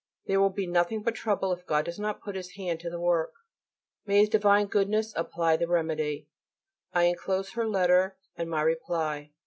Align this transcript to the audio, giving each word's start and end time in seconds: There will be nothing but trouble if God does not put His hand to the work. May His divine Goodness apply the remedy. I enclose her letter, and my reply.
There 0.25 0.39
will 0.39 0.49
be 0.49 0.65
nothing 0.65 1.03
but 1.03 1.13
trouble 1.13 1.53
if 1.53 1.67
God 1.67 1.85
does 1.85 1.99
not 1.99 2.21
put 2.23 2.33
His 2.35 2.55
hand 2.55 2.79
to 2.79 2.89
the 2.89 2.99
work. 2.99 3.33
May 4.07 4.17
His 4.21 4.29
divine 4.29 4.65
Goodness 4.65 5.13
apply 5.15 5.57
the 5.57 5.67
remedy. 5.67 6.27
I 6.91 7.03
enclose 7.03 7.51
her 7.51 7.67
letter, 7.67 8.17
and 8.35 8.49
my 8.49 8.63
reply. 8.63 9.29